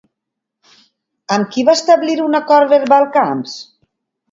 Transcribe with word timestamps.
Amb 1.35 1.51
qui 1.51 1.67
va 1.69 1.77
establir 1.81 2.17
un 2.25 2.41
acord 2.41 2.73
verbal 2.75 3.09
Camps? 3.21 3.57